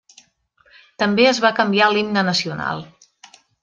[1.03, 2.87] També es va canviar l'himne nacional.